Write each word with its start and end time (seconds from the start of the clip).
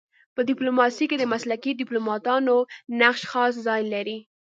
په 0.35 0.41
ډيپلوماسی 0.49 1.05
کي 1.09 1.15
د 1.19 1.23
مسلکي 1.33 1.71
ډيپلوماتانو 1.81 2.55
نقش 3.01 3.21
خاص 3.31 3.53
ځای 3.67 3.81
لري. 3.93 4.17